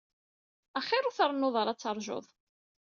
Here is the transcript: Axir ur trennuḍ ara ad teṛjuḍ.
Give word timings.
Axir 0.79 1.03
ur 1.09 1.15
trennuḍ 1.15 1.55
ara 1.61 1.71
ad 1.73 1.79
teṛjuḍ. 1.79 2.25